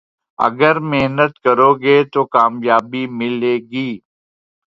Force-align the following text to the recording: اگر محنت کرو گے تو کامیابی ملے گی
اگر 0.39 0.75
محنت 0.91 1.33
کرو 1.43 1.71
گے 1.83 1.97
تو 2.13 2.21
کامیابی 2.33 3.03
ملے 3.17 3.55
گی 3.71 3.89